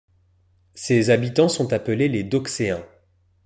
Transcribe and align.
Ses 0.73 1.11
habitants 1.11 1.47
sont 1.47 1.73
appelés 1.73 2.07
les 2.09 2.23
Dauxéens. 2.23 2.83